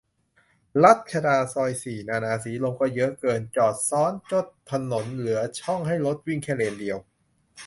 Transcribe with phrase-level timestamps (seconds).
[0.83, 6.97] รัชดาซอยสี่ นานา สีลม ก็เยอะเกิน จอดซ้อนจดถนนเหลือช่องให้รถวิ่งแค่เลนเดียว